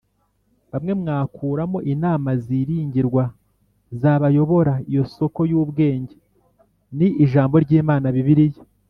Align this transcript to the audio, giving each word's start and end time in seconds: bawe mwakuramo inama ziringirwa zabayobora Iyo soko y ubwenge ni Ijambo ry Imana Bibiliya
bawe 0.71 0.91
mwakuramo 1.01 1.79
inama 1.93 2.29
ziringirwa 2.45 3.23
zabayobora 4.01 4.73
Iyo 4.91 5.03
soko 5.15 5.41
y 5.51 5.55
ubwenge 5.61 6.15
ni 6.97 7.07
Ijambo 7.23 7.55
ry 7.65 7.71
Imana 7.81 8.07
Bibiliya 8.17 8.61